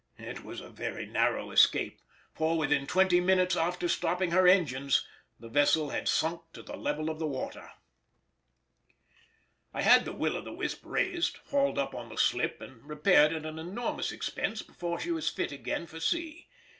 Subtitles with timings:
[0.17, 2.01] It was a very narrow escape,
[2.33, 5.05] for within twenty minutes after stopping her engines
[5.39, 7.69] the vessel had sunk to the level of the water.
[9.75, 13.31] I had the Will o' the Wisp raised, hauled up on the slip, and repaired
[13.31, 16.47] at an enormous expense before she was fit again for sea.